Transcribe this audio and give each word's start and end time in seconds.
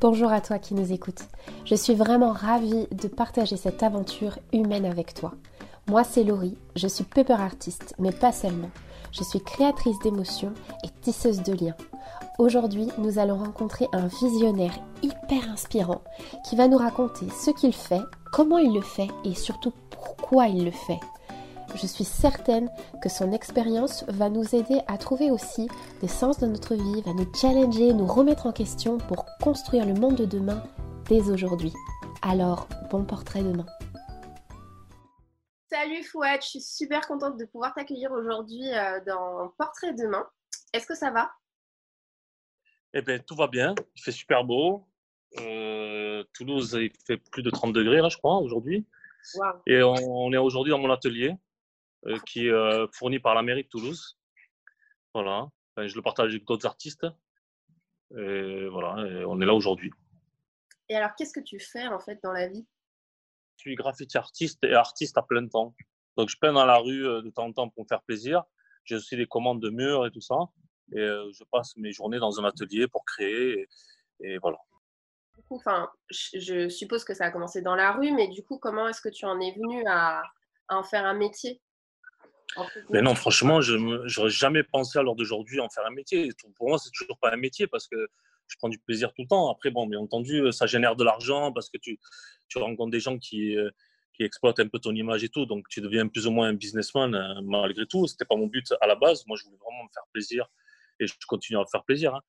Bonjour 0.00 0.30
à 0.30 0.40
toi 0.40 0.60
qui 0.60 0.74
nous 0.74 0.92
écoutes. 0.92 1.24
Je 1.64 1.74
suis 1.74 1.94
vraiment 1.96 2.30
ravie 2.30 2.86
de 2.92 3.08
partager 3.08 3.56
cette 3.56 3.82
aventure 3.82 4.38
humaine 4.52 4.84
avec 4.84 5.12
toi. 5.12 5.32
Moi, 5.88 6.04
c'est 6.04 6.22
Laurie, 6.22 6.56
je 6.76 6.86
suis 6.86 7.02
paper 7.02 7.32
artiste, 7.32 7.96
mais 7.98 8.12
pas 8.12 8.30
seulement. 8.30 8.70
Je 9.10 9.24
suis 9.24 9.40
créatrice 9.40 9.98
d'émotions 10.04 10.52
et 10.84 10.88
tisseuse 11.00 11.42
de 11.42 11.52
liens. 11.52 11.74
Aujourd'hui, 12.38 12.86
nous 12.98 13.18
allons 13.18 13.38
rencontrer 13.38 13.88
un 13.92 14.06
visionnaire 14.06 14.78
hyper 15.02 15.50
inspirant 15.50 16.02
qui 16.48 16.54
va 16.54 16.68
nous 16.68 16.78
raconter 16.78 17.26
ce 17.30 17.50
qu'il 17.50 17.74
fait, 17.74 18.02
comment 18.32 18.58
il 18.58 18.72
le 18.72 18.82
fait 18.82 19.08
et 19.24 19.34
surtout 19.34 19.72
pourquoi 19.90 20.46
il 20.46 20.64
le 20.64 20.70
fait. 20.70 21.00
Je 21.74 21.86
suis 21.86 22.04
certaine 22.04 22.70
que 23.02 23.08
son 23.08 23.32
expérience 23.32 24.04
va 24.08 24.30
nous 24.30 24.54
aider 24.54 24.80
à 24.86 24.96
trouver 24.96 25.30
aussi 25.30 25.68
des 26.00 26.08
sens 26.08 26.38
dans 26.38 26.48
notre 26.48 26.74
vie, 26.74 27.02
va 27.02 27.12
nous 27.12 27.30
challenger, 27.34 27.92
nous 27.92 28.06
remettre 28.06 28.46
en 28.46 28.52
question 28.52 28.98
pour 28.98 29.26
construire 29.40 29.86
le 29.86 29.94
monde 29.94 30.16
de 30.16 30.24
demain 30.24 30.62
dès 31.08 31.30
aujourd'hui. 31.30 31.72
Alors, 32.22 32.66
bon 32.90 33.04
portrait 33.04 33.42
demain. 33.42 33.66
Salut 35.70 36.02
Fouad, 36.02 36.40
je 36.42 36.48
suis 36.48 36.60
super 36.60 37.06
contente 37.06 37.36
de 37.38 37.44
pouvoir 37.44 37.74
t'accueillir 37.74 38.10
aujourd'hui 38.12 38.72
euh, 38.72 39.00
dans 39.06 39.52
Portrait 39.58 39.92
demain. 39.92 40.26
Est-ce 40.72 40.86
que 40.86 40.94
ça 40.94 41.10
va? 41.10 41.30
Eh 42.94 43.02
bien, 43.02 43.18
tout 43.18 43.36
va 43.36 43.46
bien. 43.46 43.74
Il 43.94 44.02
fait 44.02 44.12
super 44.12 44.42
beau. 44.42 44.86
Euh, 45.38 46.24
Toulouse, 46.32 46.76
il 46.80 46.90
fait 47.06 47.18
plus 47.18 47.42
de 47.42 47.50
30 47.50 47.74
degrés 47.74 48.00
là, 48.00 48.08
je 48.08 48.16
crois, 48.16 48.38
aujourd'hui. 48.38 48.86
Et 49.66 49.82
on 49.82 50.32
est 50.32 50.38
aujourd'hui 50.38 50.70
dans 50.70 50.78
mon 50.78 50.90
atelier. 50.90 51.36
Euh, 52.06 52.18
qui 52.26 52.46
est 52.46 52.52
euh, 52.52 52.86
fourni 52.92 53.18
par 53.18 53.34
la 53.34 53.42
mairie 53.42 53.64
de 53.64 53.68
Toulouse. 53.68 54.18
Voilà. 55.14 55.48
je 55.76 55.94
le 55.94 56.02
partage 56.02 56.30
avec 56.30 56.44
d'autres 56.44 56.66
artistes. 56.66 57.06
Et 58.16 58.68
voilà, 58.68 59.26
on 59.26 59.40
est 59.40 59.46
là 59.46 59.52
aujourd'hui. 59.52 59.90
Et 60.88 60.96
alors, 60.96 61.10
qu'est-ce 61.16 61.32
que 61.32 61.44
tu 61.44 61.58
fais 61.58 61.86
en 61.88 61.98
fait 61.98 62.20
dans 62.22 62.32
la 62.32 62.46
vie? 62.46 62.66
Je 63.56 63.62
suis 63.62 63.74
graffiti 63.74 64.16
artiste 64.16 64.62
et 64.64 64.74
artiste 64.74 65.18
à 65.18 65.22
plein 65.22 65.46
temps. 65.46 65.74
Donc, 66.16 66.28
je 66.28 66.36
peins 66.40 66.52
dans 66.52 66.64
la 66.64 66.78
rue 66.78 67.06
euh, 67.06 67.22
de 67.22 67.30
temps 67.30 67.46
en 67.46 67.52
temps 67.52 67.68
pour 67.68 67.82
me 67.82 67.88
faire 67.88 68.02
plaisir. 68.02 68.44
J'ai 68.84 68.94
aussi 68.94 69.16
des 69.16 69.26
commandes 69.26 69.60
de 69.60 69.70
murs 69.70 70.06
et 70.06 70.10
tout 70.10 70.20
ça. 70.20 70.36
Et 70.92 71.00
je 71.00 71.44
passe 71.52 71.76
mes 71.76 71.92
journées 71.92 72.18
dans 72.18 72.40
un 72.40 72.44
atelier 72.44 72.88
pour 72.88 73.04
créer. 73.04 73.68
Et, 74.20 74.38
voilà. 74.38 74.56
Du 75.36 75.42
coup, 75.42 75.56
enfin, 75.56 75.90
je 76.10 76.70
suppose 76.70 77.04
que 77.04 77.12
ça 77.12 77.26
a 77.26 77.30
commencé 77.30 77.60
dans 77.60 77.74
la 77.74 77.92
rue, 77.92 78.10
mais 78.12 78.28
du 78.28 78.42
coup, 78.42 78.58
comment 78.58 78.88
est-ce 78.88 79.02
que 79.02 79.10
tu 79.10 79.26
en 79.26 79.38
es 79.38 79.52
venu 79.52 79.84
à 79.86 80.22
en 80.70 80.82
faire 80.82 81.04
un 81.04 81.12
métier? 81.12 81.60
Mais 82.90 83.02
non, 83.02 83.14
franchement, 83.14 83.60
je 83.60 83.76
n'aurais 83.76 84.30
jamais 84.30 84.62
pensé 84.62 84.98
à 84.98 85.02
l'heure 85.02 85.16
d'aujourd'hui 85.16 85.60
en 85.60 85.68
faire 85.68 85.86
un 85.86 85.90
métier. 85.90 86.30
Pour 86.56 86.68
moi, 86.68 86.78
c'est 86.78 86.90
toujours 86.90 87.18
pas 87.18 87.32
un 87.32 87.36
métier 87.36 87.66
parce 87.66 87.86
que 87.86 88.08
je 88.48 88.56
prends 88.56 88.68
du 88.68 88.78
plaisir 88.78 89.12
tout 89.12 89.22
le 89.22 89.28
temps. 89.28 89.50
Après, 89.50 89.70
bon, 89.70 89.86
bien 89.86 90.00
entendu, 90.00 90.50
ça 90.52 90.66
génère 90.66 90.96
de 90.96 91.04
l'argent 91.04 91.52
parce 91.52 91.68
que 91.68 91.78
tu, 91.78 91.98
tu 92.48 92.58
rencontres 92.58 92.90
des 92.90 93.00
gens 93.00 93.18
qui, 93.18 93.56
euh, 93.56 93.70
qui 94.14 94.24
exploitent 94.24 94.60
un 94.60 94.68
peu 94.68 94.78
ton 94.78 94.94
image 94.94 95.22
et 95.24 95.28
tout. 95.28 95.46
Donc, 95.46 95.68
tu 95.68 95.80
deviens 95.80 96.08
plus 96.08 96.26
ou 96.26 96.30
moins 96.30 96.48
un 96.48 96.54
businessman 96.54 97.14
euh, 97.14 97.40
malgré 97.42 97.86
tout. 97.86 98.06
Ce 98.06 98.14
n'était 98.14 98.24
pas 98.24 98.36
mon 98.36 98.46
but 98.46 98.72
à 98.80 98.86
la 98.86 98.94
base. 98.94 99.26
Moi, 99.26 99.36
je 99.36 99.44
voulais 99.44 99.58
vraiment 99.58 99.84
me 99.84 99.90
faire 99.92 100.04
plaisir 100.12 100.46
et 100.98 101.06
je 101.06 101.14
continue 101.26 101.58
à 101.58 101.60
me 101.60 101.66
faire 101.70 101.84
plaisir. 101.84 102.14
Hein. 102.14 102.22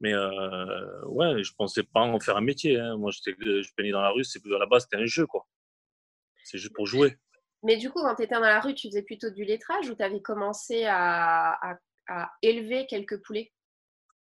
Mais 0.00 0.12
euh, 0.12 1.04
ouais, 1.06 1.42
je 1.42 1.52
pensais 1.54 1.82
pas 1.82 2.00
en 2.00 2.18
faire 2.20 2.36
un 2.36 2.42
métier. 2.42 2.78
Hein. 2.78 2.96
Moi, 2.96 3.10
je 3.12 3.70
peignais 3.76 3.92
dans 3.92 4.02
la 4.02 4.10
rue. 4.10 4.22
À 4.22 4.58
la 4.58 4.66
base, 4.66 4.84
c'était 4.84 5.02
un 5.02 5.06
jeu, 5.06 5.26
quoi. 5.26 5.46
C'est 6.44 6.58
juste 6.58 6.74
pour 6.74 6.86
jouer. 6.86 7.16
Mais 7.62 7.76
du 7.76 7.90
coup, 7.90 8.00
quand 8.00 8.14
tu 8.14 8.22
étais 8.22 8.34
dans 8.34 8.40
la 8.40 8.60
rue, 8.60 8.74
tu 8.74 8.88
faisais 8.88 9.02
plutôt 9.02 9.30
du 9.30 9.44
lettrage 9.44 9.88
ou 9.88 9.94
tu 9.94 10.02
avais 10.02 10.20
commencé 10.20 10.84
à, 10.86 11.78
élever 12.42 12.86
quelques 12.86 13.20
poulets? 13.22 13.52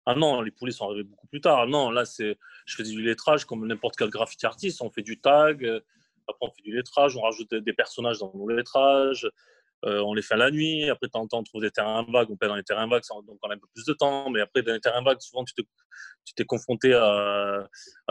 Ah 0.04 0.14
non, 0.14 0.40
les 0.40 0.52
poulets 0.52 0.70
sont 0.70 0.84
arrivés 0.84 1.02
beaucoup 1.02 1.26
plus 1.26 1.40
tard. 1.40 1.66
Non, 1.66 1.90
là, 1.90 2.04
c'est, 2.04 2.38
je 2.64 2.76
faisais 2.76 2.92
du 2.92 3.02
lettrage 3.02 3.44
comme 3.44 3.66
n'importe 3.66 3.96
quel 3.96 4.10
graffiti 4.10 4.46
artiste. 4.46 4.80
On 4.82 4.90
fait 4.90 5.02
du 5.02 5.20
tag, 5.20 5.64
euh, 5.64 5.80
après 6.28 6.46
on 6.46 6.50
fait 6.52 6.62
du 6.62 6.72
lettrage, 6.72 7.16
on 7.16 7.22
rajoute 7.22 7.52
des 7.52 7.72
personnages 7.72 8.18
dans 8.18 8.32
nos 8.32 8.48
lettrages. 8.48 9.28
Euh, 9.86 10.00
on 10.00 10.14
les 10.14 10.22
fait 10.22 10.36
la 10.36 10.50
nuit. 10.50 10.90
Après, 10.90 11.06
de 11.06 11.12
temps 11.12 11.28
on 11.32 11.42
trouve 11.44 11.62
des 11.62 11.70
terrains 11.70 12.04
vagues. 12.08 12.28
On 12.30 12.36
peint 12.36 12.48
dans 12.48 12.56
les 12.56 12.64
terrains 12.64 12.88
vagues, 12.88 13.02
donc 13.26 13.38
on 13.42 13.50
a 13.50 13.54
un 13.54 13.58
peu 13.58 13.68
plus 13.72 13.84
de 13.84 13.92
temps. 13.92 14.30
Mais 14.30 14.40
après, 14.40 14.62
dans 14.62 14.72
les 14.72 14.80
terrains 14.80 15.02
vagues, 15.02 15.20
souvent, 15.20 15.44
tu, 15.44 15.54
t'es 16.34 16.44
confronté 16.44 16.92
à, 16.92 17.68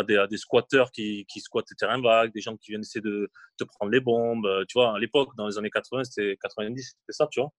des, 0.08 0.38
squatteurs 0.38 0.92
qui, 0.92 1.26
squattent 1.38 1.70
les 1.70 1.76
terrains 1.76 2.02
vagues, 2.02 2.32
des 2.34 2.42
gens 2.42 2.56
qui 2.56 2.72
viennent 2.72 2.82
essayer 2.82 3.02
de 3.02 3.30
te 3.58 3.66
prendre 3.66 3.92
les 3.92 4.00
bombes. 4.00 4.46
Euh, 4.46 4.64
tu 4.70 4.78
vois, 4.78 4.96
à 4.96 5.00
l'époque, 5.00 5.36
dans 5.38 5.48
les 5.48 5.58
années 5.58 5.70
80, 5.70 6.06
c'était 6.06 6.38
90, 6.42 6.82
c'était 6.82 7.14
ça, 7.14 7.28
tu 7.30 7.42
vois. 7.42 7.52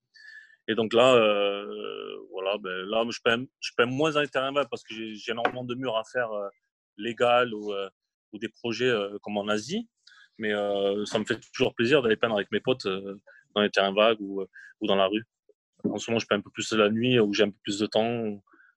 Et 0.68 0.74
donc 0.74 0.94
là, 0.94 1.14
euh, 1.14 2.16
voilà, 2.32 2.56
ben, 2.58 2.86
là, 2.88 3.04
je 3.10 3.20
peins, 3.22 3.44
je 3.60 3.70
peins 3.76 3.86
moins 3.86 4.12
dans 4.12 4.20
les 4.20 4.28
terrains 4.28 4.52
vagues 4.52 4.68
parce 4.70 4.82
que 4.82 4.94
j'ai 4.94 5.30
énormément 5.30 5.64
de 5.64 5.74
murs 5.74 5.96
à 5.96 6.04
faire 6.10 6.30
légal 6.96 7.52
ou, 7.54 7.72
ou, 8.32 8.38
des 8.38 8.48
projets 8.48 8.92
comme 9.22 9.36
en 9.36 9.46
Asie. 9.48 9.88
Mais 10.38 10.52
ça 11.04 11.18
me 11.18 11.24
fait 11.24 11.38
toujours 11.54 11.74
plaisir 11.74 12.02
d'aller 12.02 12.16
peindre 12.16 12.34
avec 12.34 12.50
mes 12.50 12.60
potes 12.60 12.88
dans 13.56 13.62
les 13.62 13.70
terrains 13.70 13.92
vagues 13.92 14.20
ou, 14.20 14.42
euh, 14.42 14.46
ou 14.80 14.86
dans 14.86 14.94
la 14.94 15.06
rue. 15.06 15.24
En 15.84 15.98
ce 15.98 16.10
moment, 16.10 16.20
je 16.20 16.26
peins 16.26 16.36
un 16.36 16.40
peu 16.40 16.50
plus 16.50 16.70
la 16.72 16.90
nuit 16.90 17.18
où 17.18 17.32
j'ai 17.32 17.44
un 17.44 17.50
peu 17.50 17.58
plus 17.62 17.78
de 17.78 17.86
temps 17.86 18.22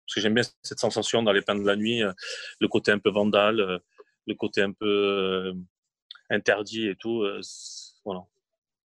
parce 0.06 0.16
que 0.16 0.22
j'aime 0.22 0.34
bien 0.34 0.44
cette 0.64 0.80
sensation 0.80 1.22
d'aller 1.22 1.42
peindre 1.42 1.64
la 1.64 1.76
nuit, 1.76 2.02
euh, 2.02 2.12
le 2.60 2.68
côté 2.68 2.92
un 2.92 3.00
peu 3.00 3.12
vandale, 3.12 3.60
euh, 3.60 3.78
le 4.26 4.36
côté 4.36 4.62
un 4.62 4.72
peu 4.72 5.54
interdit 6.30 6.88
et 6.88 6.96
tout. 6.96 7.26
Voilà. 8.06 8.22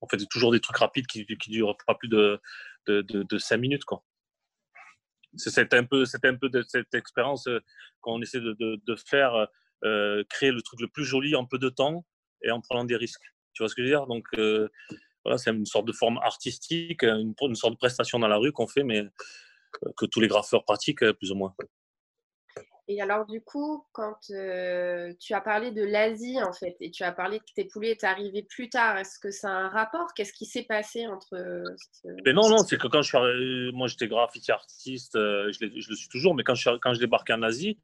On 0.01 0.09
fait 0.09 0.19
toujours 0.31 0.53
des 0.53 0.61
trucs 0.61 0.79
rapides 0.79 1.07
qui 1.07 1.27
ne 1.29 1.53
durent 1.53 1.77
pas 1.87 1.95
plus 1.95 2.09
de, 2.09 2.41
de, 2.87 3.03
de, 3.03 3.39
5 3.39 3.57
minutes. 3.57 3.85
Quoi. 3.85 4.05
C'est 5.37 5.75
un 5.75 5.85
peu, 5.85 6.05
un 6.25 6.37
peu 6.37 6.49
de 6.49 6.63
cette 6.63 6.95
expérience 6.95 7.49
qu'on 8.01 8.23
essaie 8.23 8.41
de, 8.41 8.55
de 8.61 8.97
faire, 8.97 9.49
créer 10.29 10.53
le 10.53 10.63
truc 10.63 10.81
le 10.81 10.89
plus 10.89 11.05
joli 11.05 11.35
en 11.35 11.45
peu 11.45 11.59
de 11.59 11.69
temps 11.69 12.07
et 12.45 12.53
en 12.53 12.61
prenant 12.61 12.85
des 12.85 12.97
risques. 12.97 13.35
Tu 13.53 13.65
vois 13.65 13.69
ce 13.69 13.75
que 13.75 13.83
je 13.83 13.89
veux 13.89 13.97
dire? 13.97 14.07
Donc, 14.07 14.29
voilà, 15.25 15.38
c'est 15.38 15.50
une 15.50 15.66
sorte 15.66 15.87
de 15.87 15.93
forme 15.93 16.19
artistique, 16.19 17.03
une, 17.03 17.34
une 17.41 17.55
sorte 17.55 17.75
de 17.75 17.78
prestation 17.78 18.19
dans 18.19 18.28
la 18.28 18.37
rue 18.37 18.53
qu'on 18.53 18.66
fait, 18.66 18.83
mais 18.83 19.00
euh, 19.00 19.91
que 19.97 20.06
tous 20.06 20.21
les 20.21 20.28
graffeurs 20.28 20.65
pratiquent 20.65 21.03
euh, 21.03 21.12
plus 21.12 21.31
ou 21.33 21.37
moins. 21.37 21.55
Et 22.88 23.00
alors, 23.00 23.25
du 23.27 23.41
coup, 23.41 23.87
quand 23.93 24.19
euh, 24.31 25.15
tu 25.21 25.34
as 25.34 25.41
parlé 25.41 25.71
de 25.71 25.84
l'Asie, 25.84 26.43
en 26.43 26.53
fait, 26.53 26.77
et 26.81 26.91
tu 26.91 27.05
as 27.05 27.12
parlé 27.12 27.38
que 27.38 27.44
tes 27.55 27.65
poulets 27.65 27.93
étaient 27.93 28.09
arrivés 28.09 28.43
plus 28.43 28.69
tard, 28.69 28.99
est-ce 28.99 29.21
que 29.21 29.31
ça 29.31 29.49
a 29.49 29.53
un 29.53 29.69
rapport? 29.69 30.12
Qu'est-ce 30.15 30.32
qui 30.32 30.47
s'est 30.47 30.65
passé 30.65 31.06
entre. 31.06 31.37
mais 32.27 32.32
non, 32.32 32.49
non, 32.49 32.59
c'est 32.59 32.77
que 32.77 32.88
quand 32.88 33.03
je 33.03 33.16
suis 33.16 33.72
moi 33.72 33.87
j'étais 33.87 34.09
graffiti 34.09 34.50
artiste, 34.50 35.12
je, 35.15 35.53
je, 35.53 35.91
le 35.91 35.97
suis 35.97 36.09
toujours, 36.09 36.34
mais 36.34 36.43
quand 36.43 36.56
je, 36.56 36.71
quand 36.78 36.93
je 36.93 36.99
débarquais 36.99 37.32
en 37.32 37.43
Asie, 37.43 37.78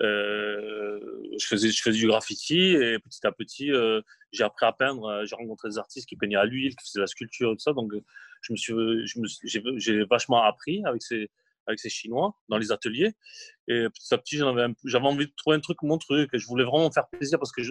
je, 0.00 1.46
faisais, 1.46 1.70
je 1.70 1.82
faisais 1.82 1.98
du 1.98 2.06
graffiti 2.06 2.58
et 2.58 2.98
petit 2.98 3.26
à 3.26 3.32
petit, 3.32 3.72
euh, 3.72 4.00
j'ai 4.32 4.44
appris 4.44 4.66
à 4.66 4.72
peindre. 4.72 5.04
Euh, 5.06 5.24
j'ai 5.24 5.36
rencontré 5.36 5.68
des 5.68 5.78
artistes 5.78 6.08
qui 6.08 6.16
peignaient 6.16 6.36
à 6.36 6.44
l'huile, 6.44 6.74
qui 6.76 6.86
faisaient 6.86 6.98
de 6.98 7.02
la 7.02 7.06
sculpture 7.06 7.52
et 7.52 7.54
tout 7.54 7.60
ça. 7.60 7.72
Donc, 7.72 7.92
je 8.42 8.54
j'ai, 9.76 10.04
vachement 10.04 10.42
appris 10.42 10.82
avec 10.84 11.02
ces, 11.02 11.30
avec 11.66 11.80
ces 11.80 11.88
Chinois 11.88 12.34
dans 12.48 12.58
les 12.58 12.72
ateliers. 12.72 13.12
Et 13.68 13.88
petit 13.88 14.14
à 14.14 14.18
petit, 14.18 14.36
j'avais, 14.36 15.06
envie 15.06 15.26
de 15.26 15.32
trouver 15.36 15.56
un 15.56 15.60
truc, 15.60 15.78
mon 15.82 15.98
truc. 15.98 16.30
Je 16.32 16.46
voulais 16.46 16.64
vraiment 16.64 16.90
faire 16.92 17.08
plaisir 17.08 17.38
parce 17.38 17.52
que 17.52 17.62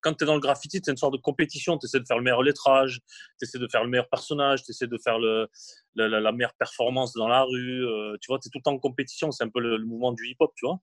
quand 0.00 0.14
tu 0.14 0.24
es 0.24 0.26
dans 0.26 0.34
le 0.34 0.40
graffiti, 0.40 0.80
c'est 0.82 0.90
une 0.90 0.96
sorte 0.96 1.14
de 1.14 1.20
compétition. 1.20 1.78
Tu 1.78 1.86
essaies 1.86 2.00
de 2.00 2.06
faire 2.06 2.18
le 2.18 2.24
meilleur 2.24 2.42
lettrage, 2.42 3.00
tu 3.38 3.44
essaies 3.44 3.58
de 3.58 3.68
faire 3.70 3.84
le 3.84 3.90
meilleur 3.90 4.08
personnage, 4.08 4.64
tu 4.64 4.72
essaies 4.72 4.88
de 4.88 4.98
faire 4.98 5.18
la, 5.18 6.32
meilleure 6.32 6.54
performance 6.54 7.12
dans 7.12 7.28
la 7.28 7.42
rue. 7.42 7.86
tu 8.20 8.26
vois, 8.28 8.38
tu 8.38 8.48
es 8.48 8.50
tout 8.50 8.58
le 8.58 8.62
temps 8.62 8.72
en 8.72 8.78
compétition. 8.78 9.30
C'est 9.30 9.44
un 9.44 9.50
peu 9.50 9.60
le 9.60 9.78
mouvement 9.84 10.12
du 10.12 10.26
hip-hop, 10.28 10.52
tu 10.56 10.66
vois. 10.66 10.80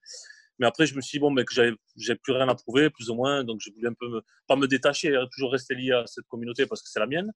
Mais 0.60 0.68
après, 0.68 0.86
je 0.86 0.96
me 0.96 1.02
suis 1.02 1.18
dit, 1.18 1.20
bon, 1.20 1.32
mais 1.32 1.44
que 1.44 1.54
j'avais 1.54 2.20
plus 2.24 2.34
rien 2.34 2.48
à 2.48 2.56
prouver, 2.56 2.90
plus 2.90 3.10
ou 3.10 3.16
moins. 3.16 3.44
Donc, 3.44 3.60
j'ai 3.62 3.72
voulu 3.72 3.88
un 3.88 3.94
peu, 3.94 4.22
pas 4.48 4.56
me 4.56 4.68
détacher, 4.68 5.16
hein, 5.16 5.28
toujours 5.32 5.52
rester 5.52 5.76
lié 5.76 5.92
à 5.92 6.06
cette 6.06 6.28
communauté 6.28 6.66
parce 6.66 6.82
que 6.84 6.90
c'est 6.90 7.00
la 7.00 7.08
mienne, 7.08 7.32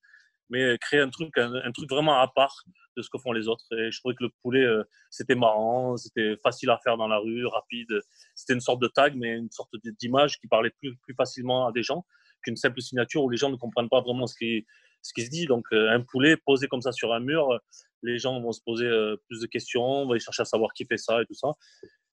mais 0.49 0.77
créer 0.79 0.99
un 0.99 1.09
truc, 1.09 1.35
un, 1.37 1.71
truc 1.71 1.89
vraiment 1.89 2.19
à 2.19 2.27
part 2.27 2.63
de 2.95 3.01
ce 3.01 3.09
que 3.09 3.17
font 3.17 3.31
les 3.31 3.47
autres. 3.47 3.65
Et 3.77 3.91
je 3.91 3.99
trouvais 3.99 4.15
que 4.15 4.23
le 4.23 4.29
poulet, 4.41 4.63
euh, 4.63 4.83
c'était 5.09 5.35
marrant, 5.35 5.97
c'était 5.97 6.37
facile 6.43 6.69
à 6.69 6.79
faire 6.83 6.97
dans 6.97 7.07
la 7.07 7.17
rue, 7.17 7.45
rapide. 7.47 7.99
C'était 8.35 8.53
une 8.53 8.61
sorte 8.61 8.81
de 8.81 8.87
tag, 8.87 9.15
mais 9.15 9.35
une 9.37 9.51
sorte 9.51 9.71
d'image 9.99 10.39
qui 10.39 10.47
parlait 10.47 10.71
plus, 10.79 10.95
plus 10.97 11.15
facilement 11.15 11.67
à 11.67 11.71
des 11.71 11.83
gens 11.83 12.05
qu'une 12.43 12.55
simple 12.55 12.79
signature 12.79 13.23
où 13.23 13.29
les 13.29 13.37
gens 13.37 13.49
ne 13.49 13.55
comprennent 13.55 13.89
pas 13.89 14.01
vraiment 14.01 14.27
ce 14.27 14.35
qui, 14.35 14.65
ce 15.01 15.13
qui 15.13 15.25
se 15.25 15.29
dit. 15.29 15.45
Donc, 15.45 15.65
euh, 15.73 15.89
un 15.89 16.01
poulet 16.01 16.37
posé 16.37 16.67
comme 16.67 16.81
ça 16.81 16.91
sur 16.91 17.13
un 17.13 17.19
mur, 17.19 17.59
les 18.03 18.17
gens 18.19 18.39
vont 18.39 18.51
se 18.51 18.61
poser 18.63 18.85
euh, 18.85 19.17
plus 19.27 19.41
de 19.41 19.47
questions, 19.47 20.05
vont 20.05 20.17
chercher 20.19 20.43
à 20.43 20.45
savoir 20.45 20.71
qui 20.73 20.85
fait 20.85 20.97
ça 20.97 21.21
et 21.21 21.25
tout 21.25 21.33
ça. 21.33 21.49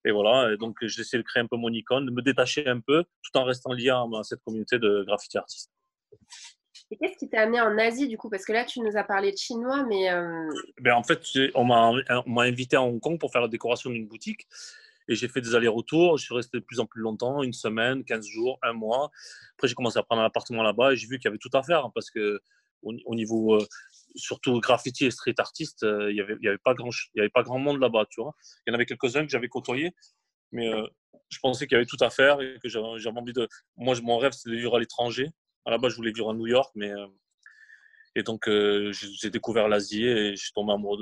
Et 0.04 0.10
voilà, 0.10 0.52
et 0.52 0.56
donc 0.56 0.76
j'essaie 0.82 1.16
de 1.16 1.22
créer 1.22 1.43
un 1.43 1.46
peu 1.46 1.56
mon 1.56 1.70
icône, 1.70 2.06
de 2.06 2.10
me 2.10 2.22
détacher 2.22 2.66
un 2.66 2.81
peu, 2.81 3.04
tout 3.22 3.38
en 3.38 3.44
restant 3.44 3.72
lié 3.72 3.90
à, 3.90 4.04
cette 4.25 4.43
communauté 4.43 4.78
de 4.78 5.04
graffiti 5.06 5.38
artistes. 5.38 5.70
Et 6.90 6.96
qu'est-ce 6.96 7.16
qui 7.16 7.28
t'a 7.31 7.43
amené 7.43 7.60
en 7.60 7.78
Asie 7.78 8.08
du 8.08 8.19
coup? 8.19 8.28
Parce 8.28 8.44
que 8.44 8.52
là, 8.52 8.64
tu 8.64 8.81
nous 8.81 8.96
as 8.96 9.04
parlé 9.04 9.32
de 9.32 9.37
chinois, 9.37 9.84
mais. 9.84 10.10
Euh, 10.10 10.50
ben, 10.81 10.94
en 10.94 11.02
fait, 11.02 11.22
on 11.54 11.64
m'a 11.64 12.43
invité 12.43 12.76
à 12.76 12.82
Hong 12.82 13.00
Kong 13.00 13.19
pour 13.19 13.32
faire 13.32 13.40
la 13.40 13.49
décoration 13.49 13.90
d'une 13.90 14.06
boutique. 14.06 14.46
Et 15.08 15.14
j'ai 15.14 15.28
fait 15.28 15.40
des 15.40 15.54
allers-retours. 15.54 16.19
Je 16.19 16.25
suis 16.25 16.34
resté 16.34 16.58
de 16.58 16.62
plus 16.62 16.81
en 16.81 16.87
plus 16.87 17.00
longtemps, 17.00 17.43
une 17.43 17.52
semaine, 17.52 18.05
15 18.05 18.26
jours, 18.26 18.58
un 18.62 18.72
mois. 18.72 19.10
Après, 19.55 19.69
j'ai 19.69 19.75
commencé 19.75 19.98
à 19.98 20.02
prendre 20.02 20.22
un 20.22 20.26
appartement 20.26 20.62
là-bas 20.62 20.93
et 20.93 20.96
j'ai 20.96 21.06
vu 21.06 21.19
qu'il 21.19 21.26
y 21.26 21.28
avait 21.28 21.38
tout 21.38 21.50
à 21.55 21.62
faire 21.62 21.84
hein, 21.87 21.93
parce 21.94 22.10
que 22.10 22.40
au, 22.82 23.14
niveau 23.14 23.55
euh, 23.55 23.66
surtout 24.14 24.60
graffiti 24.60 25.06
et 25.06 25.10
street 25.10 25.34
artiste, 25.38 25.82
euh, 25.84 26.10
il 26.10 26.14
n'y 26.14 26.20
avait, 26.20 26.36
y 26.40 26.48
avait, 26.48 26.58
pas 26.58 26.74
grand, 26.74 26.90
y 27.14 27.20
avait 27.20 27.30
pas 27.30 27.42
grand 27.42 27.58
monde 27.58 27.80
là-bas, 27.80 28.06
tu 28.10 28.20
vois. 28.20 28.34
Il 28.66 28.70
y 28.70 28.72
en 28.72 28.74
avait 28.74 28.86
quelques-uns 28.86 29.22
que 29.22 29.30
j'avais 29.30 29.48
côtoyés, 29.48 29.92
mais 30.52 30.72
euh, 30.72 30.86
je 31.28 31.38
pensais 31.40 31.66
qu'il 31.66 31.74
y 31.74 31.76
avait 31.76 31.86
tout 31.86 31.96
à 32.00 32.10
faire 32.10 32.40
et 32.40 32.58
que 32.62 32.68
j'avais 32.68 33.18
envie 33.18 33.32
de. 33.32 33.48
Moi, 33.76 33.94
mon 34.02 34.18
rêve, 34.18 34.32
c'est 34.32 34.50
de 34.50 34.56
vivre 34.56 34.76
à 34.76 34.80
l'étranger. 34.80 35.30
À 35.64 35.70
la 35.70 35.78
base, 35.78 35.92
je 35.92 35.96
voulais 35.96 36.12
vivre 36.12 36.30
à 36.30 36.34
New 36.34 36.46
York, 36.46 36.70
mais. 36.74 36.92
Et 38.14 38.22
donc, 38.22 38.42
j'ai 38.46 39.30
découvert 39.30 39.68
l'Asie 39.68 40.04
et 40.04 40.36
je 40.36 40.42
suis 40.42 40.52
tombé 40.52 40.72
amoureux 40.74 40.98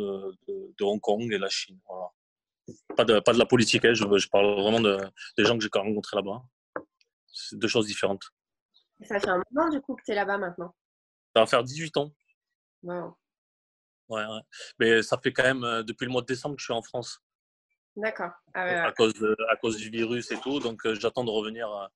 de, 0.46 0.72
de, 0.78 0.84
Hong 0.84 1.00
Kong 1.00 1.32
et 1.32 1.38
la 1.38 1.48
Chine. 1.48 1.78
Voilà. 1.88 2.06
Pas, 2.96 3.04
de, 3.04 3.18
pas 3.18 3.32
de 3.32 3.38
la 3.38 3.46
politique, 3.46 3.84
hein, 3.84 3.94
je, 3.94 4.04
je, 4.16 4.28
parle 4.28 4.60
vraiment 4.60 4.80
de, 4.80 4.96
des 5.36 5.44
gens 5.44 5.58
que 5.58 5.64
j'ai 5.64 5.70
rencontrés 5.74 6.16
là-bas. 6.16 6.40
C'est 7.26 7.58
deux 7.58 7.66
choses 7.66 7.86
différentes. 7.86 8.22
Ça 9.02 9.18
fait 9.18 9.28
un 9.28 9.42
moment 9.50 9.70
du 9.70 9.80
coup 9.80 9.96
que 9.96 10.02
tu 10.04 10.12
es 10.12 10.14
là-bas 10.14 10.38
maintenant? 10.38 10.74
Ça 11.34 11.40
va 11.40 11.46
faire 11.46 11.64
18 11.64 11.96
ans. 11.96 12.12
Wow. 12.82 13.16
Ouais, 14.08 14.24
ouais. 14.24 14.40
Mais 14.78 15.02
ça 15.02 15.18
fait 15.18 15.32
quand 15.32 15.44
même 15.44 15.82
depuis 15.84 16.04
le 16.04 16.10
mois 16.10 16.22
de 16.22 16.26
décembre 16.26 16.56
que 16.56 16.60
je 16.60 16.64
suis 16.64 16.74
en 16.74 16.82
France. 16.82 17.22
D'accord. 17.96 18.30
Ah 18.54 18.86
à, 18.86 18.92
cause 18.92 19.14
à 19.50 19.56
cause 19.56 19.76
du 19.76 19.90
virus 19.90 20.30
et 20.30 20.40
tout. 20.40 20.60
Donc, 20.60 20.86
euh, 20.86 20.94
j'attends 20.94 21.24
de 21.24 21.30
revenir 21.30 21.70
euh, 21.70 21.86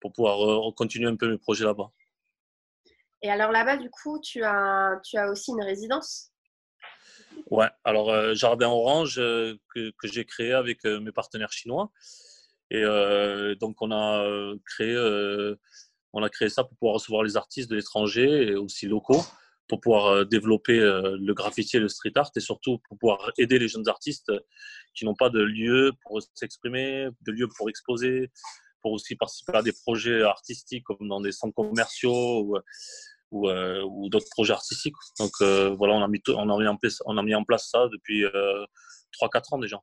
pour 0.00 0.12
pouvoir 0.12 0.68
euh, 0.68 0.72
continuer 0.72 1.08
un 1.08 1.16
peu 1.16 1.30
mes 1.30 1.38
projets 1.38 1.64
là-bas. 1.64 1.90
Et 3.22 3.30
alors 3.30 3.52
là-bas, 3.52 3.76
du 3.76 3.88
coup, 3.90 4.20
tu 4.20 4.42
as, 4.44 5.00
tu 5.04 5.16
as 5.16 5.30
aussi 5.30 5.52
une 5.52 5.62
résidence? 5.62 6.30
Ouais, 7.50 7.68
alors 7.84 8.34
Jardin 8.34 8.68
Orange 8.68 9.16
que, 9.16 9.58
que 9.74 10.08
j'ai 10.08 10.24
créé 10.24 10.52
avec 10.52 10.84
mes 10.84 11.12
partenaires 11.12 11.52
chinois. 11.52 11.90
Et 12.70 12.84
donc, 13.58 13.80
on 13.80 13.90
a, 13.90 14.54
créé, 14.64 14.96
on 16.12 16.22
a 16.22 16.28
créé 16.28 16.48
ça 16.48 16.64
pour 16.64 16.76
pouvoir 16.76 16.94
recevoir 16.94 17.22
les 17.22 17.36
artistes 17.36 17.70
de 17.70 17.76
l'étranger 17.76 18.48
et 18.48 18.54
aussi 18.54 18.86
locaux 18.86 19.22
pour 19.68 19.80
pouvoir 19.80 20.06
euh, 20.06 20.24
développer 20.24 20.78
euh, 20.78 21.16
le 21.20 21.34
graffiti 21.34 21.76
et 21.76 21.80
le 21.80 21.88
street 21.88 22.12
art 22.16 22.30
et 22.36 22.40
surtout 22.40 22.78
pour 22.88 22.98
pouvoir 22.98 23.32
aider 23.38 23.58
les 23.58 23.68
jeunes 23.68 23.88
artistes 23.88 24.32
qui 24.94 25.04
n'ont 25.04 25.14
pas 25.14 25.30
de 25.30 25.40
lieu 25.40 25.92
pour 26.02 26.20
s'exprimer, 26.34 27.08
de 27.22 27.32
lieu 27.32 27.48
pour 27.56 27.68
exposer, 27.68 28.30
pour 28.82 28.92
aussi 28.92 29.16
participer 29.16 29.56
à 29.56 29.62
des 29.62 29.72
projets 29.72 30.22
artistiques 30.22 30.84
comme 30.84 31.08
dans 31.08 31.20
des 31.20 31.32
centres 31.32 31.54
commerciaux 31.54 32.56
ou, 33.32 33.48
euh, 33.48 33.82
d'autres 34.08 34.30
projets 34.30 34.52
artistiques. 34.52 34.94
Donc 35.18 35.32
voilà, 35.40 35.94
on 35.94 36.02
a, 36.02 36.08
mis, 36.08 36.22
on, 36.28 36.48
a 36.48 36.58
mis 36.58 36.68
en 36.68 36.76
place, 36.76 37.02
on 37.04 37.18
a 37.18 37.22
mis 37.22 37.34
en 37.34 37.44
place 37.44 37.68
ça 37.70 37.88
depuis 37.92 38.24
3-4 39.20 39.54
ans 39.54 39.58
déjà. 39.58 39.80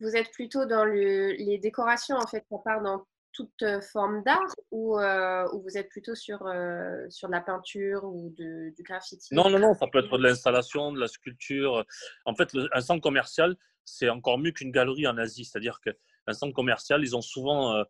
Vous 0.00 0.14
êtes 0.14 0.30
plutôt 0.30 0.64
dans 0.64 0.84
le, 0.84 1.32
les 1.32 1.58
décorations 1.58 2.16
en 2.16 2.26
fait, 2.26 2.44
ça 2.50 2.56
part 2.64 2.82
dans 2.82 3.04
toute 3.32 3.62
euh, 3.62 3.80
forme 3.80 4.22
d'art 4.24 4.54
ou, 4.70 4.98
euh, 4.98 5.46
ou, 5.52 5.62
vous 5.62 5.76
êtes 5.76 5.88
plutôt 5.88 6.14
sur, 6.14 6.46
euh, 6.46 7.06
sur 7.08 7.28
de 7.28 7.32
la 7.32 7.40
peinture 7.40 8.04
ou 8.04 8.30
de, 8.36 8.74
du 8.74 8.82
graffiti 8.82 9.34
Non, 9.34 9.48
non, 9.50 9.58
non, 9.58 9.74
ça 9.74 9.86
peut 9.86 10.00
être 10.00 10.18
de 10.18 10.22
l'installation, 10.22 10.92
de 10.92 11.00
la 11.00 11.08
sculpture. 11.08 11.84
En 12.24 12.34
fait, 12.34 12.50
un 12.72 12.80
centre 12.80 13.02
commercial, 13.02 13.56
c'est 13.84 14.08
encore 14.08 14.38
mieux 14.38 14.52
qu'une 14.52 14.72
galerie 14.72 15.06
en 15.06 15.16
Asie. 15.18 15.44
C'est-à-dire 15.44 15.80
qu'un 15.80 16.32
centre 16.32 16.54
commercial, 16.54 17.02
ils 17.02 17.16
ont 17.16 17.22
souvent, 17.22 17.84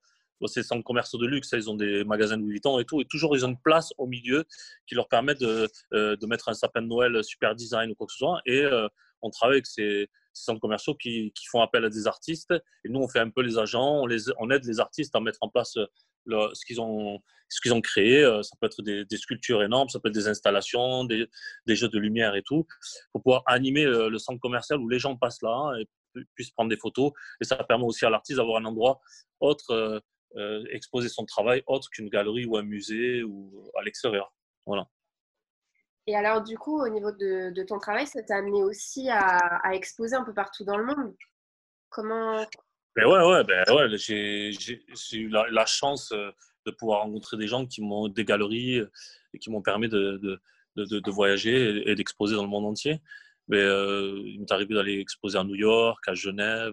ces 0.47 0.63
centres 0.63 0.85
commerciaux 0.85 1.19
de 1.19 1.27
luxe, 1.27 1.51
ils 1.53 1.71
ont 1.71 1.77
des 1.77 2.05
magasins 2.05 2.37
Louis 2.37 2.53
Vuitton 2.53 2.79
et 2.79 2.85
tout, 2.85 3.01
et 3.01 3.05
toujours 3.05 3.37
ils 3.37 3.45
ont 3.45 3.51
une 3.51 3.61
place 3.61 3.93
au 3.99 4.07
milieu 4.07 4.45
qui 4.87 4.95
leur 4.95 5.09
permet 5.09 5.35
de, 5.35 5.69
de 5.93 6.27
mettre 6.27 6.49
un 6.49 6.55
sapin 6.55 6.83
de 6.83 6.87
Noël 6.87 7.25
super 7.25 7.55
design 7.55 7.91
ou 7.91 7.95
quoi 7.95 8.07
que 8.07 8.13
ce 8.13 8.19
soit. 8.19 8.41
Et 8.47 8.65
on 9.23 9.31
travaille 9.31 9.57
avec 9.57 9.67
ces, 9.67 10.09
centres 10.33 10.61
commerciaux 10.61 10.95
qui, 10.95 11.33
font 11.51 11.61
appel 11.61 11.85
à 11.85 11.91
des 11.91 12.07
artistes. 12.07 12.53
Et 12.85 12.89
nous, 12.89 13.01
on 13.01 13.09
fait 13.09 13.19
un 13.19 13.31
peu 13.31 13.43
les 13.43 13.59
agents, 13.59 14.03
on, 14.03 14.51
aide 14.51 14.65
les 14.65 14.81
artistes 14.81 15.15
à 15.17 15.21
mettre 15.21 15.39
en 15.41 15.49
place 15.49 15.77
le, 16.27 16.49
ce 16.53 16.65
qu'ils 16.65 16.81
ont, 16.81 17.81
créé. 17.81 18.23
Euh, 18.23 18.43
ça 18.43 18.57
peut 18.61 18.67
être 18.67 18.83
des, 18.83 19.17
sculptures 19.17 19.63
énormes, 19.63 19.89
ça 19.89 19.99
peut 19.99 20.09
être 20.09 20.15
des 20.15 20.29
installations, 20.29 21.05
des, 21.05 21.27
jeux 21.67 21.89
de 21.89 21.99
lumière 21.99 22.37
et 22.37 22.43
tout, 22.43 22.67
pour 23.13 23.23
pouvoir 23.23 23.43
animer 23.47 23.85
le, 23.85 24.19
centre 24.19 24.41
commercial 24.41 24.79
où 24.79 24.89
les 24.89 24.99
gens 24.99 25.17
passent 25.17 25.43
là 25.43 25.73
et 25.81 25.89
puissent 26.35 26.51
prendre 26.51 26.71
des 26.71 26.77
photos. 26.77 27.13
Et 27.41 27.45
ça 27.45 27.57
permet 27.65 27.85
aussi 27.85 28.05
à 28.05 28.11
l'artiste 28.11 28.39
d'avoir 28.39 28.61
un 28.61 28.65
endroit 28.65 29.01
autre, 29.41 29.71
euh, 29.71 30.01
euh, 30.37 30.65
exposer 30.71 31.09
son 31.09 31.25
travail 31.25 31.63
autre 31.67 31.89
qu'une 31.91 32.09
galerie 32.09 32.45
ou 32.45 32.57
un 32.57 32.63
musée 32.63 33.23
ou 33.23 33.71
à 33.79 33.83
l'extérieur. 33.83 34.33
Voilà. 34.67 34.87
Et 36.09 36.17
alors, 36.17 36.43
du 36.43 36.57
coup, 36.57 36.81
au 36.81 36.89
niveau 36.89 37.13
de, 37.13 37.63
ton 37.65 37.79
travail, 37.79 38.07
ça 38.07 38.23
t'a 38.23 38.37
amené 38.37 38.63
aussi 38.63 39.11
à, 39.11 39.61
exposer 39.75 40.17
un 40.17 40.25
peu 40.25 40.33
partout 40.33 40.65
dans 40.65 40.79
le 40.79 40.87
monde? 40.87 41.15
Comment? 41.91 42.47
Ben 42.97 43.07
ouais, 43.07 43.27
ouais, 43.27 43.45
ben 43.45 43.63
ouais 43.75 43.99
j'ai 43.99 44.51
eu 45.13 45.29
la, 45.29 45.67
chance 45.67 46.11
euh, 46.13 46.31
de 46.65 46.71
pouvoir 46.71 47.03
rencontrer 47.03 47.37
des 47.37 47.47
gens 47.47 47.67
qui 47.67 47.83
m'ont 47.83 48.09
des 48.09 48.25
galeries 48.25 48.79
euh, 48.79 48.91
et 49.35 49.39
qui 49.39 49.51
m'ont 49.51 49.61
permis 49.61 49.91
de, 49.91 50.17
de, 50.77 50.83
de, 50.83 51.11
voyager 51.11 51.87
et, 51.87 51.95
d'exposer 51.95 52.37
dans 52.37 52.43
le 52.43 52.49
monde 52.49 52.65
entier. 52.65 53.03
Mais 53.49 53.61
euh, 53.61 54.19
il 54.25 54.41
m'est 54.41 54.51
arrivé 54.51 54.75
d'aller 54.75 55.01
exposer 55.01 55.37
à 55.37 55.45
New 55.45 55.57
York, 55.57 56.03
à 56.09 56.15
Genève. 56.15 56.73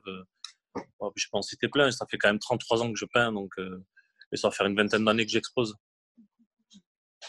je 1.18 1.28
pense 1.30 1.48
que 1.48 1.50
c'était 1.50 1.68
plein. 1.68 1.92
Ça 1.92 2.06
fait 2.10 2.18
quand 2.18 2.30
même 2.30 2.40
33 2.40 2.84
ans 2.84 2.94
que 2.94 2.98
je 2.98 3.06
peins, 3.06 3.34
donc 3.34 3.54
et 4.31 4.38
ça 4.38 4.48
va 4.48 4.54
faire 4.54 4.68
une 4.68 4.78
vingtaine 4.78 5.04
d'années 5.04 5.26
que 5.26 5.31
j'expose. 5.31 5.76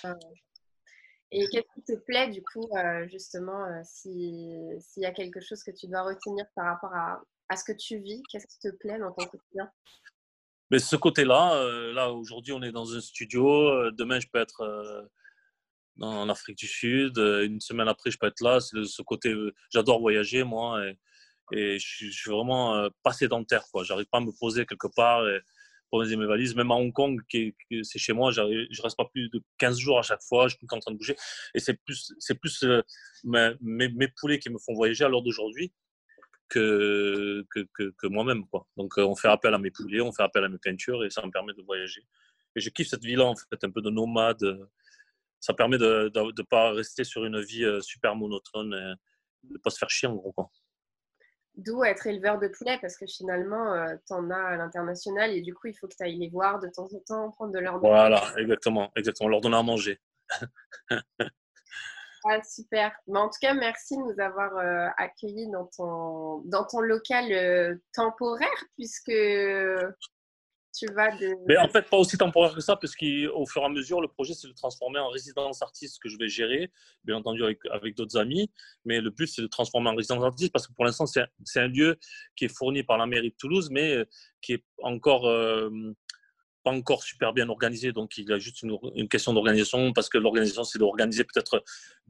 Ah 0.05 0.15
et 1.37 1.47
qu'est-ce 1.53 1.75
qui 1.75 1.83
te 1.85 2.05
plaît 2.05 2.31
du 2.31 2.43
coup, 2.43 2.69
euh, 2.77 3.07
justement, 3.09 3.65
euh, 3.65 3.81
s'il 3.85 4.81
y 4.97 5.07
a 5.07 5.13
quelque 5.13 5.41
chose 5.41 5.63
que 5.63 5.71
tu 5.71 5.87
dois 5.87 6.03
retenir 6.03 6.47
par 6.55 6.67
rapport 6.67 6.95
à, 6.95 7.21
à 7.49 7.57
ce 7.57 7.65
que 7.65 7.77
tu 7.77 7.99
vis, 7.99 8.23
qu'est-ce 8.31 8.47
qui 8.47 8.59
te 8.59 8.75
plaît 8.77 8.99
dans 8.99 9.13
ton 9.13 9.27
quotidien? 9.27 9.71
Mais 10.71 10.79
ce 10.79 10.97
côté-là, 10.97 11.55
euh, 11.55 11.93
là, 11.93 12.11
aujourd'hui 12.11 12.53
on 12.53 12.63
est 12.63 12.73
dans 12.73 12.93
un 12.95 13.01
studio, 13.01 13.91
demain 13.93 14.19
je 14.19 14.27
peux 14.33 14.41
être 14.41 15.09
en 16.01 16.29
Afrique 16.29 16.59
du 16.59 16.67
Sud, 16.67 17.19
une 17.19 17.61
semaine 17.61 17.89
après 17.89 18.11
je 18.11 18.19
peux 18.19 18.27
être 18.27 18.41
là, 18.41 18.61
c'est 18.61 18.85
ce 18.85 19.03
côté, 19.03 19.35
j'adore 19.71 20.01
voyager 20.01 20.43
moi 20.43 20.85
et, 20.85 20.99
et 21.53 21.79
je, 21.79 22.11
suis 22.11 22.31
vraiment 22.31 22.89
pas 23.05 23.13
sédentaire, 23.13 23.65
quoi. 23.71 23.85
J'arrive 23.85 24.07
pas 24.07 24.19
à 24.19 24.23
me 24.23 24.33
poser 24.33 24.67
quelque 24.67 24.89
part 24.97 25.27
et, 25.29 25.41
poser 25.91 26.17
mes 26.17 26.27
valises. 26.27 26.55
Même 26.55 26.71
à 26.71 26.75
Hong 26.75 26.93
Kong, 26.93 27.21
qui, 27.29 27.55
c'est 27.83 27.99
chez 27.99 28.13
moi, 28.13 28.31
je 28.31 28.83
reste 28.83 28.97
pas 28.97 29.09
plus 29.13 29.29
de 29.31 29.43
15 29.59 29.79
jours 29.79 29.99
à 29.99 30.03
chaque 30.03 30.23
fois, 30.23 30.49
je 30.49 30.57
suis 30.57 30.67
tout 30.67 30.75
en 30.75 30.81
train 30.81 30.93
de 30.93 30.97
bouger. 30.97 31.17
Et 31.55 31.61
c'est 31.61 31.75
plus, 31.75 32.13
c'est 32.19 32.35
plus 32.35 32.63
euh, 32.65 32.83
mes, 33.25 34.09
poulets 34.19 34.39
qui 34.39 34.51
me 34.51 34.59
font 34.59 34.75
voyager 34.75 35.05
à 35.05 35.09
l'heure 35.09 35.23
d'aujourd'hui 35.23 35.73
que, 36.49 37.45
que, 37.51 37.67
que, 37.75 38.07
moi-même. 38.07 38.47
Quoi. 38.47 38.67
Donc 38.77 38.99
euh, 38.99 39.05
on 39.05 39.17
fait 39.17 39.29
appel 39.29 39.55
à 39.55 39.59
mes 39.59 39.71
poulets, 39.71 40.01
on 40.01 40.13
fait 40.13 40.23
appel 40.23 40.45
à 40.45 40.49
mes 40.49 40.59
peintures 40.59 41.05
et 41.05 41.11
ça 41.11 41.25
me 41.25 41.31
permet 41.31 41.55
de 41.55 41.63
voyager. 41.63 42.03
Et 42.55 42.61
je 42.61 42.71
kiffe 42.71 42.89
cette 42.89 43.05
vie-là, 43.05 43.25
en 43.25 43.35
fait, 43.37 43.63
un 43.65 43.71
peu 43.71 43.83
de 43.83 43.91
nomade. 43.91 44.69
Ça 45.41 45.53
permet 45.53 45.79
de 45.79 46.11
ne 46.15 46.43
pas 46.43 46.73
rester 46.73 47.05
sur 47.05 47.25
une 47.25 47.41
vie 47.41 47.65
euh, 47.65 47.81
super 47.81 48.17
monotone 48.17 48.97
de 49.45 49.55
ne 49.55 49.59
pas 49.59 49.71
se 49.71 49.79
faire 49.79 49.91
chier 49.91 50.09
en 50.09 50.15
gros. 50.15 50.35
D'où 51.57 51.85
être 51.85 52.07
éleveur 52.07 52.39
de 52.39 52.49
poulets 52.49 52.79
parce 52.83 52.97
que 52.99 53.07
finalement, 53.07 53.73
euh, 53.73 53.95
tu 54.07 54.13
en 54.13 54.31
as 54.31 54.37
à 54.37 54.57
l'international 54.57 55.31
et 55.31 55.41
du 55.41 55.55
coup, 55.55 55.69
il 55.69 55.75
faut 55.75 55.89
que 55.89 55.95
tu 55.97 56.03
ailles 56.03 56.19
les 56.19 56.29
voir 56.29 56.61
de 56.61 56.69
temps 56.69 56.89
en 56.93 57.01
temps, 57.07 57.31
prendre 57.33 57.53
de 57.53 57.59
leur 57.59 57.79
Voilà, 57.79 58.23
exactement, 58.37 58.93
exactement, 58.95 59.31
leur 59.31 59.41
donner 59.41 59.57
à 59.57 59.63
manger. 59.63 59.99
ah, 62.29 62.43
super. 62.43 62.93
Mais 63.07 63.19
en 63.19 63.29
tout 63.29 63.39
cas, 63.41 63.55
merci 63.55 63.97
de 63.97 64.03
nous 64.03 64.21
avoir 64.21 64.55
euh, 64.59 64.89
accueillis 64.99 65.51
dans 65.51 65.65
ton, 65.67 66.43
dans 66.45 66.67
ton 66.67 66.81
local 66.81 67.33
euh, 67.33 67.75
temporaire 67.95 68.65
puisque 68.75 69.13
Mais 71.47 71.57
en 71.57 71.69
fait, 71.69 71.89
pas 71.89 71.97
aussi 71.97 72.19
temporaire 72.19 72.55
que 72.55 72.61
ça, 72.61 72.77
parce 72.77 72.95
qu'au 72.95 73.47
fur 73.47 73.63
et 73.63 73.65
à 73.65 73.69
mesure, 73.69 74.01
le 74.01 74.09
projet, 74.09 74.35
c'est 74.35 74.49
de 74.49 74.53
transformer 74.53 74.99
en 74.99 75.09
résidence 75.09 75.63
artiste 75.63 75.99
que 76.03 76.09
je 76.09 76.19
vais 76.19 76.29
gérer, 76.29 76.71
bien 77.05 77.17
entendu 77.17 77.43
avec, 77.45 77.97
d'autres 77.97 78.19
amis. 78.19 78.51
Mais 78.85 79.01
le 79.01 79.11
but, 79.11 79.27
c'est 79.27 79.43
de 79.43 79.47
transformer 79.47 79.91
en 79.91 79.95
résidence 79.95 80.23
artiste, 80.25 80.53
parce 80.53 80.67
que 80.67 80.73
pour 80.73 80.85
l'instant, 80.85 81.07
c'est 81.07 81.61
un 81.61 81.69
lieu 81.69 81.97
qui 82.37 82.45
est 82.45 82.55
fourni 82.55 82.83
par 82.83 82.99
la 82.99 83.07
mairie 83.07 83.31
de 83.31 83.37
Toulouse, 83.37 83.69
mais 83.71 83.95
euh, 83.95 84.05
qui 84.43 84.53
est 84.55 84.65
encore... 84.83 85.27
Euh, 85.27 85.71
pas 86.67 86.73
encore 86.73 87.05
super 87.05 87.33
bien 87.33 87.49
organisé, 87.49 87.93
donc 87.93 88.19
il 88.19 88.29
y 88.29 88.33
a 88.33 88.41
juste 88.41 88.61
une, 88.63 89.09
question 89.09 89.33
d'organisation, 89.33 89.93
parce 89.93 90.09
que 90.09 90.19
l'organisation, 90.19 90.65
c'est 90.65 90.81
d'organiser 90.81 91.23
peut-être 91.23 91.63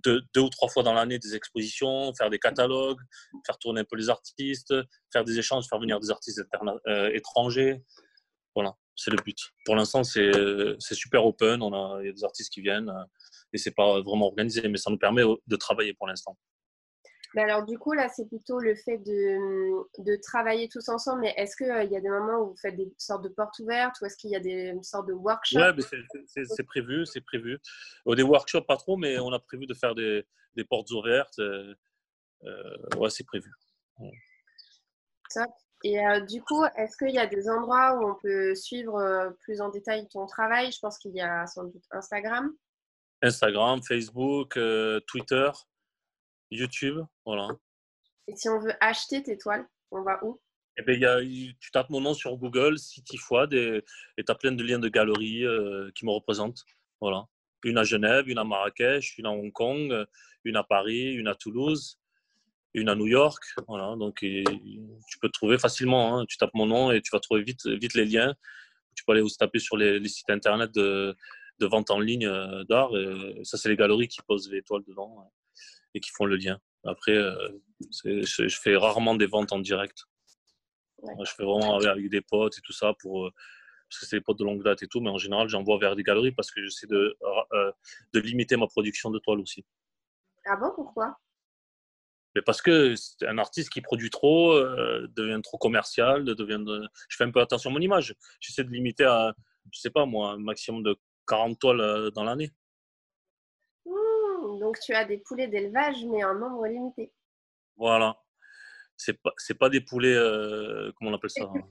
deux, 0.02 0.22
deux, 0.32 0.40
ou 0.40 0.48
trois 0.48 0.68
fois 0.70 0.82
dans 0.82 0.94
l'année 0.94 1.18
des 1.18 1.34
expositions, 1.34 2.14
faire 2.14 2.30
des 2.30 2.38
catalogues, 2.38 3.00
faire 3.44 3.58
tourner 3.58 3.82
un 3.82 3.84
peu 3.84 3.96
les 3.96 4.08
artistes, 4.08 4.72
faire 5.12 5.24
des 5.24 5.38
échanges, 5.38 5.66
faire 5.68 5.78
venir 5.78 6.00
des 6.00 6.10
artistes 6.10 6.40
euh, 6.86 7.10
étrangers. 7.12 7.82
Voilà, 8.56 8.74
c'est 8.96 9.10
le 9.10 9.18
but. 9.22 9.36
Pour 9.66 9.76
l'instant, 9.76 10.02
c'est 10.02 10.32
super 10.94 11.26
open. 11.26 11.62
On 11.62 11.74
a, 11.74 12.00
il 12.00 12.06
y 12.06 12.08
a 12.08 12.12
des 12.12 12.24
artistes 12.24 12.50
qui 12.50 12.62
viennent 12.62 12.88
euh, 12.88 13.04
et 13.52 13.58
c'est 13.58 13.74
pas 13.74 14.00
vraiment 14.00 14.26
organisé, 14.28 14.66
mais 14.66 14.78
ça 14.78 14.90
nous 14.90 14.96
permet 14.96 15.22
de 15.22 15.56
travailler 15.56 15.92
pour 15.92 16.06
l'instant. 16.06 16.38
alors, 17.36 17.66
du 17.66 17.78
coup, 17.78 17.92
là, 17.92 18.08
c'est 18.08 18.26
plutôt 18.26 18.58
le 18.58 18.74
fait 18.74 18.96
de, 18.96 20.02
de, 20.02 20.16
travailler 20.22 20.70
tous 20.70 20.88
ensemble. 20.88 21.20
Mais 21.20 21.34
est-ce 21.36 21.54
qu'il 21.54 21.70
euh, 21.70 21.84
y 21.84 21.96
a 21.98 22.00
des 22.00 22.08
moments 22.08 22.38
où 22.38 22.50
vous 22.52 22.56
faites 22.56 22.76
des 22.76 22.90
sortes 22.96 23.24
de 23.24 23.28
portes 23.28 23.58
ouvertes 23.58 23.96
ou 24.00 24.06
est-ce 24.06 24.16
qu'il 24.16 24.30
y 24.30 24.36
a 24.36 24.40
des 24.40 24.72
sortes 24.80 25.08
de 25.08 25.12
workshops 25.12 25.76
Oui, 25.76 25.84
c'est 26.46 26.64
prévu, 26.64 27.04
c'est 27.04 27.20
prévu. 27.20 27.58
des 28.06 28.22
workshops, 28.22 28.64
pas 28.66 28.78
trop, 28.78 28.96
mais 28.96 29.18
on 29.18 29.34
a 29.34 29.38
prévu 29.38 29.66
de 29.66 29.74
faire 29.74 29.94
des, 29.94 30.24
des 30.56 30.64
portes 30.64 30.90
ouvertes. 30.92 31.38
Euh, 31.38 31.74
ouais, 32.96 33.10
c'est 33.10 33.26
prévu. 33.26 33.52
Top. 35.34 35.50
Et 35.84 36.04
euh, 36.04 36.20
du 36.20 36.42
coup, 36.42 36.64
est-ce 36.76 36.96
qu'il 36.96 37.14
y 37.14 37.18
a 37.18 37.26
des 37.26 37.48
endroits 37.48 37.98
où 37.98 38.10
on 38.10 38.14
peut 38.14 38.54
suivre 38.54 38.96
euh, 38.96 39.30
plus 39.40 39.60
en 39.60 39.68
détail 39.68 40.08
ton 40.08 40.26
travail? 40.26 40.72
Je 40.72 40.78
pense 40.80 40.98
qu'il 40.98 41.14
y 41.14 41.20
a 41.20 41.46
sans 41.46 41.64
doute 41.64 41.84
Instagram. 41.90 42.54
Instagram, 43.22 43.82
Facebook, 43.82 44.56
euh, 44.56 45.00
Twitter, 45.06 45.50
YouTube, 46.50 47.00
voilà. 47.24 47.48
Et 48.28 48.36
si 48.36 48.48
on 48.48 48.58
veut 48.58 48.74
acheter 48.80 49.22
tes 49.22 49.38
toiles, 49.38 49.66
on 49.90 50.02
va 50.02 50.22
où? 50.24 50.40
Eh 50.78 50.82
ben, 50.82 51.00
y 51.00 51.06
a, 51.06 51.20
tu 51.58 51.70
tapes 51.70 51.88
mon 51.90 52.00
nom 52.00 52.12
sur 52.12 52.36
Google, 52.36 52.78
Cityfoid, 52.78 53.54
et 53.54 53.82
tu 54.18 54.24
as 54.28 54.34
plein 54.34 54.52
de 54.52 54.62
liens 54.62 54.78
de 54.78 54.88
galeries 54.88 55.44
qui 55.94 56.04
me 56.04 56.10
représentent. 56.10 56.64
Voilà. 57.00 57.26
Une 57.64 57.78
à 57.78 57.84
Genève, 57.84 58.28
une 58.28 58.38
à 58.38 58.44
Marrakech, 58.44 59.16
une 59.16 59.26
à 59.26 59.30
Hong 59.30 59.52
Kong, 59.52 60.06
une 60.44 60.56
à 60.56 60.64
Paris, 60.64 61.14
une 61.14 61.28
à 61.28 61.34
Toulouse, 61.34 61.98
une 62.76 62.88
à 62.88 62.94
New 62.94 63.06
York. 63.06 63.42
Voilà. 63.66 63.96
Donc, 63.96 64.18
tu 64.20 65.18
peux 65.20 65.28
trouver 65.30 65.58
facilement. 65.58 66.18
Hein. 66.18 66.26
Tu 66.28 66.36
tapes 66.36 66.54
mon 66.54 66.66
nom 66.66 66.92
et 66.92 67.00
tu 67.02 67.10
vas 67.12 67.20
trouver 67.20 67.42
vite, 67.42 67.66
vite 67.66 67.94
les 67.94 68.04
liens. 68.04 68.34
Tu 68.94 69.04
peux 69.04 69.12
aller 69.12 69.20
aussi 69.20 69.36
taper 69.36 69.58
sur 69.58 69.76
les, 69.76 70.06
sites 70.08 70.30
internet 70.30 70.72
de, 70.72 71.16
de, 71.58 71.66
vente 71.66 71.90
en 71.90 72.00
ligne 72.00 72.30
d'art. 72.68 72.90
Ça, 73.42 73.58
c'est 73.58 73.68
les 73.68 73.76
galeries 73.76 74.08
qui 74.08 74.20
posent 74.26 74.50
les 74.50 74.62
toiles 74.62 74.84
dedans 74.86 75.30
et 75.94 76.00
qui 76.00 76.10
font 76.10 76.26
le 76.26 76.36
lien. 76.36 76.60
Après, 76.84 77.16
euh, 77.16 77.48
je, 78.04 78.58
fais 78.62 78.76
rarement 78.76 79.14
des 79.14 79.26
ventes 79.26 79.52
en 79.52 79.58
direct. 79.58 80.04
Je 81.02 81.30
fais 81.30 81.44
vraiment 81.44 81.76
avec, 81.76 82.08
des 82.08 82.20
potes 82.20 82.58
et 82.58 82.60
tout 82.62 82.72
ça 82.72 82.94
pour 83.00 83.26
euh, 83.26 83.30
parce 83.88 84.00
que 84.00 84.06
c'est 84.06 84.16
des 84.16 84.22
potes 84.22 84.38
de 84.38 84.44
longue 84.44 84.64
date 84.64 84.82
et 84.82 84.88
tout, 84.88 85.00
mais 85.00 85.10
en 85.10 85.18
général, 85.18 85.48
j'envoie 85.48 85.78
vers 85.78 85.94
des 85.94 86.02
galeries 86.02 86.32
parce 86.32 86.50
que 86.50 86.62
j'essaie 86.62 86.88
de, 86.88 87.16
euh, 87.52 87.72
de 88.12 88.20
limiter 88.20 88.56
ma 88.56 88.66
production 88.66 89.10
de 89.10 89.18
toiles 89.18 89.40
aussi. 89.40 89.64
Ah 90.44 90.56
bon, 90.56 90.72
pourquoi? 90.74 91.16
Mais 92.36 92.42
parce 92.42 92.62
que 92.62 92.94
c'est 92.94 93.26
un 93.26 93.38
artiste 93.38 93.70
qui 93.70 93.80
produit 93.80 94.10
trop, 94.10 94.54
devient 94.54 95.40
trop 95.42 95.58
commercial, 95.58 96.24
devient 96.24 96.62
je 97.08 97.16
fais 97.16 97.24
un 97.24 97.32
peu 97.32 97.40
attention 97.40 97.70
à 97.70 97.72
mon 97.72 97.80
image. 97.80 98.14
J'essaie 98.38 98.62
de 98.62 98.70
limiter 98.70 99.04
à, 99.04 99.34
je 99.72 99.80
sais 99.80 99.90
pas 99.90 100.06
moi, 100.06 100.32
un 100.32 100.38
maximum 100.38 100.84
de 100.84 100.96
40 101.26 101.58
toiles 101.58 102.10
dans 102.14 102.22
l'année. 102.22 102.52
Donc 104.60 104.78
tu 104.80 104.94
as 104.94 105.04
des 105.04 105.18
poulets 105.18 105.48
d'élevage, 105.48 106.04
mais 106.04 106.24
en 106.24 106.34
nombre 106.34 106.66
limité. 106.66 107.12
Voilà. 107.76 108.18
C'est 108.96 109.14
pas, 109.14 109.32
pas 109.58 109.68
des 109.68 109.80
poulets, 109.80 110.14
euh, 110.14 110.90
comment 110.96 111.10
on 111.10 111.14
appelle 111.14 111.30
ça 111.30 111.44
hein, 111.44 111.68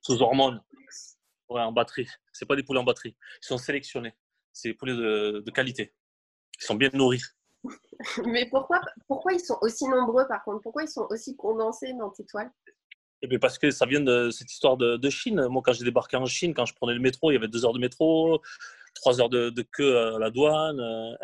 Sous 0.00 0.22
hormones. 0.22 0.62
Ouais, 1.48 1.60
en 1.60 1.72
batterie. 1.72 2.08
C'est 2.32 2.46
pas 2.46 2.56
des 2.56 2.62
poulets 2.62 2.80
en 2.80 2.84
batterie. 2.84 3.16
Ils 3.42 3.46
sont 3.46 3.58
sélectionnés. 3.58 4.14
C'est 4.52 4.68
des 4.68 4.74
poulets 4.74 4.94
de, 4.94 5.50
qualité. 5.50 5.94
Ils 6.60 6.64
sont 6.64 6.74
bien 6.74 6.90
nourris. 6.92 7.22
mais 8.26 8.48
pourquoi, 8.50 8.80
pourquoi 9.06 9.32
ils 9.32 9.40
sont 9.40 9.58
aussi 9.60 9.88
nombreux 9.88 10.26
par 10.28 10.44
contre? 10.44 10.62
Pourquoi 10.62 10.84
ils 10.84 10.88
sont 10.88 11.06
aussi 11.10 11.36
condensés 11.36 11.92
dans 11.94 12.10
tes 12.10 12.24
toiles? 12.24 12.50
Eh 13.22 13.26
bien 13.26 13.38
parce 13.38 13.58
que 13.58 13.70
ça 13.70 13.86
vient 13.86 14.00
de 14.00 14.30
cette 14.30 14.52
histoire 14.52 14.76
de, 14.76 15.10
Chine. 15.10 15.48
Moi, 15.48 15.62
quand 15.64 15.72
j'ai 15.72 15.84
débarqué 15.84 16.16
en 16.16 16.26
Chine, 16.26 16.54
quand 16.54 16.66
je 16.66 16.74
prenais 16.74 16.94
le 16.94 17.00
métro, 17.00 17.30
il 17.30 17.34
y 17.34 17.36
avait 17.36 17.48
deux 17.48 17.64
heures 17.64 17.72
de 17.72 17.80
métro, 17.80 18.40
trois 18.94 19.20
heures 19.20 19.28
de, 19.28 19.50
queue 19.72 19.98
à 19.98 20.18
la 20.18 20.30
douane, 20.30 20.78
euh, 20.78 21.16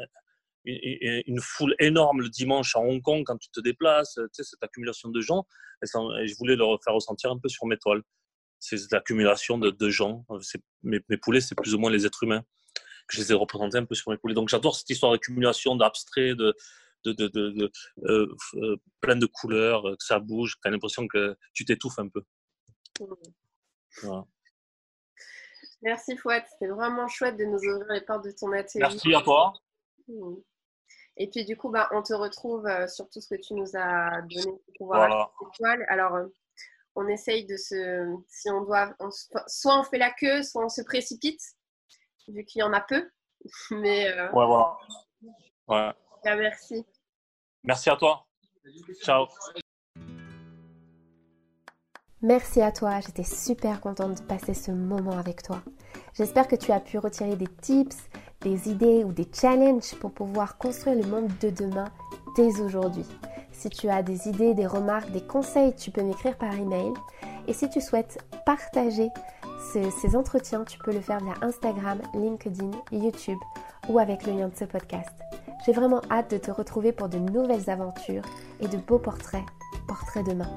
une 1.26 1.40
foule 1.40 1.74
énorme 1.78 2.22
le 2.22 2.28
dimanche 2.30 2.74
à 2.74 2.80
Hong 2.80 3.00
Kong 3.00 3.22
quand 3.24 3.36
tu 3.36 3.50
te 3.50 3.60
déplaces, 3.60 4.14
tu 4.14 4.28
sais, 4.32 4.42
cette 4.42 4.62
accumulation 4.62 5.10
de 5.10 5.20
gens. 5.20 5.46
Et, 5.82 5.86
je 6.26 6.36
voulais 6.36 6.56
le 6.56 6.64
faire 6.82 6.94
ressentir 6.94 7.30
un 7.30 7.38
peu 7.38 7.48
sur 7.48 7.66
mes 7.66 7.76
toiles. 7.76 8.02
C'est 8.58 8.90
l'accumulation 8.90 9.58
de, 9.58 9.70
de, 9.70 9.90
gens. 9.90 10.24
Mes, 10.82 11.00
poulets, 11.22 11.40
c'est 11.40 11.54
plus 11.54 11.74
ou 11.74 11.78
moins 11.78 11.90
les 11.90 12.06
êtres 12.06 12.24
humains 12.24 12.42
que 13.06 13.16
je 13.16 13.20
les 13.20 13.32
ai 13.32 13.34
représentés 13.34 13.78
un 13.78 13.84
peu 13.84 13.94
sur 13.94 14.10
mes 14.10 14.16
poulets. 14.16 14.34
Donc 14.34 14.48
j'adore 14.48 14.76
cette 14.76 14.90
histoire 14.90 15.12
d'accumulation, 15.12 15.76
d'abstrait, 15.76 16.34
de, 16.34 16.54
de, 17.04 17.12
de, 17.12 17.28
de 17.28 17.72
euh, 18.04 18.34
euh, 18.54 18.76
plein 19.00 19.16
de 19.16 19.26
couleurs, 19.26 19.82
que 19.82 20.04
ça 20.04 20.18
bouge, 20.18 20.56
tu 20.62 20.68
as 20.68 20.70
l'impression 20.70 21.06
que 21.06 21.36
tu 21.52 21.64
t'étouffes 21.64 21.98
un 21.98 22.08
peu. 22.08 22.22
Merci 25.82 26.16
Fouette, 26.16 26.46
c'était 26.50 26.72
vraiment 26.72 27.08
chouette 27.08 27.36
de 27.36 27.44
nous 27.44 27.58
ouvrir 27.58 27.86
les 27.90 28.00
portes 28.00 28.24
de 28.24 28.30
ton 28.30 28.50
atelier. 28.52 28.80
Merci 28.80 29.14
à 29.14 29.20
toi. 29.20 29.52
Mmh. 30.08 30.36
Et 31.16 31.30
puis 31.30 31.44
du 31.44 31.56
coup, 31.56 31.70
bah, 31.70 31.88
on 31.92 32.02
te 32.02 32.12
retrouve 32.12 32.66
euh, 32.66 32.88
sur 32.88 33.08
tout 33.08 33.20
ce 33.20 33.28
que 33.28 33.40
tu 33.40 33.54
nous 33.54 33.76
as 33.76 34.22
donné 34.22 34.44
pour 34.44 34.74
pouvoir 34.78 35.30
voilà. 35.58 35.84
Alors, 35.88 36.14
euh, 36.14 36.26
on 36.96 37.06
essaye 37.08 37.44
de 37.44 37.56
se, 37.56 38.16
si 38.28 38.50
on 38.50 38.64
doit, 38.64 38.94
soit 39.46 39.78
on 39.78 39.84
fait 39.84 39.98
la 39.98 40.10
queue, 40.10 40.42
soit 40.42 40.64
on 40.64 40.68
se 40.68 40.82
précipite, 40.82 41.40
vu 42.28 42.44
qu'il 42.44 42.60
y 42.60 42.62
en 42.62 42.72
a 42.72 42.80
peu. 42.80 43.10
Mais 43.70 44.08
euh, 44.08 44.30
ouais, 44.32 44.46
voilà. 44.46 44.76
Ouais. 45.68 45.92
merci. 46.36 46.84
Merci 47.62 47.90
à 47.90 47.96
toi. 47.96 48.26
Ciao. 49.02 49.26
Merci 52.22 52.62
à 52.62 52.72
toi, 52.72 53.00
j'étais 53.00 53.22
super 53.22 53.82
contente 53.82 54.22
de 54.22 54.22
passer 54.22 54.54
ce 54.54 54.70
moment 54.70 55.18
avec 55.18 55.42
toi. 55.42 55.60
J'espère 56.14 56.48
que 56.48 56.56
tu 56.56 56.72
as 56.72 56.80
pu 56.80 56.96
retirer 56.96 57.36
des 57.36 57.46
tips, 57.46 58.08
des 58.40 58.70
idées 58.70 59.04
ou 59.04 59.12
des 59.12 59.28
challenges 59.30 59.94
pour 59.96 60.12
pouvoir 60.12 60.56
construire 60.56 60.96
le 60.96 61.06
monde 61.06 61.30
de 61.42 61.50
demain 61.50 61.92
dès 62.34 62.62
aujourd'hui. 62.62 63.04
Si 63.52 63.68
tu 63.68 63.90
as 63.90 64.02
des 64.02 64.26
idées, 64.26 64.54
des 64.54 64.66
remarques, 64.66 65.10
des 65.10 65.26
conseils, 65.26 65.74
tu 65.76 65.90
peux 65.90 66.02
m'écrire 66.02 66.38
par 66.38 66.54
email. 66.54 66.94
Et 67.46 67.52
si 67.52 67.68
tu 67.68 67.82
souhaites 67.82 68.18
partager 68.46 69.10
ces, 69.72 70.16
entretiens, 70.16 70.64
tu 70.64 70.78
peux 70.78 70.92
le 70.92 71.00
faire 71.00 71.18
via 71.20 71.34
Instagram, 71.42 72.00
LinkedIn, 72.14 72.70
YouTube 72.92 73.38
ou 73.88 73.98
avec 73.98 74.26
le 74.26 74.32
lien 74.32 74.48
de 74.48 74.56
ce 74.56 74.64
podcast. 74.64 75.10
J'ai 75.64 75.72
vraiment 75.72 76.02
hâte 76.10 76.30
de 76.30 76.38
te 76.38 76.50
retrouver 76.50 76.92
pour 76.92 77.08
de 77.08 77.18
nouvelles 77.18 77.68
aventures 77.70 78.24
et 78.60 78.68
de 78.68 78.76
beaux 78.76 78.98
portraits, 78.98 79.44
portraits 79.88 80.26
demain. 80.26 80.50